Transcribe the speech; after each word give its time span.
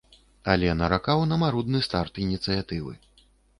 Але 0.53 0.71
наракаў 0.79 1.19
на 1.33 1.39
марудны 1.45 1.83
старт 1.89 2.13
ініцыятывы. 2.25 2.99